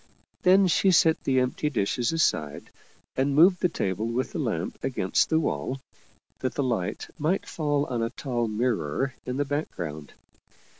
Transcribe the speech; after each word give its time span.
Then 0.41 0.65
she 0.65 0.89
set 0.89 1.23
the 1.25 1.39
empty 1.39 1.69
dishes 1.69 2.11
aside 2.11 2.71
and 3.15 3.35
moved 3.35 3.59
the 3.61 3.69
table 3.69 4.07
with 4.07 4.31
the 4.31 4.39
lamp 4.39 4.83
against 4.83 5.29
the 5.29 5.39
wall, 5.39 5.79
that 6.39 6.55
the 6.55 6.63
light 6.63 7.09
might 7.19 7.45
fall 7.45 7.85
on 7.85 8.01
a 8.01 8.09
tall 8.09 8.47
mirror 8.47 9.13
in 9.27 9.37
the 9.37 9.45
background. 9.45 10.13